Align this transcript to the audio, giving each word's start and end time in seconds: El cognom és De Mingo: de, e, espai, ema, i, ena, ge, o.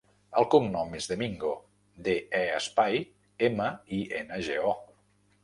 El 0.41 0.45
cognom 0.53 0.95
és 0.99 1.07
De 1.11 1.17
Mingo: 1.19 1.51
de, 2.07 2.15
e, 2.39 2.41
espai, 2.61 2.99
ema, 3.51 3.69
i, 4.01 4.03
ena, 4.23 4.43
ge, 4.51 4.59
o. 4.73 4.75